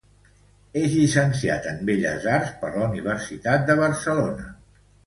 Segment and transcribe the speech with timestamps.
[0.81, 4.53] És llicenciat en Belles Arts per la Universitat de Barcelona.